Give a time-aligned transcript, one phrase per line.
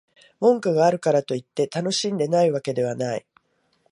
[0.39, 3.25] 文句があるからといって、楽しんでないわけではない